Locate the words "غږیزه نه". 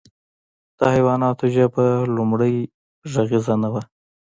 3.13-3.69